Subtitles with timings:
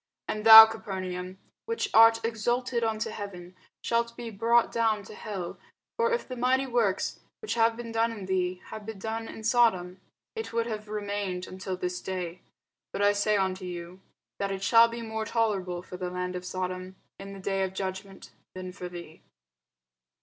[0.27, 5.59] And thou, Capernaum, which art exalted unto heaven, shalt be brought down to hell:
[5.95, 9.43] for if the mighty works, which have been done in thee, had been done in
[9.43, 10.01] Sodom,
[10.35, 12.41] it would have remained until this day.
[12.91, 14.01] But I say unto you,
[14.39, 17.75] That it shall be more tolerable for the land of Sodom in the day of
[17.75, 19.21] judgment, than for thee.